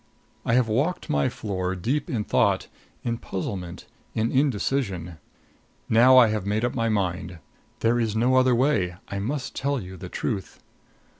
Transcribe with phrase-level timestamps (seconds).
[0.47, 2.69] I have walked my floor, deep in thought,
[3.03, 3.85] in puzzlement,
[4.15, 5.19] in indecision.
[5.89, 7.37] Now I have made up my mind.
[7.81, 10.59] There is no other way I must tell you the truth.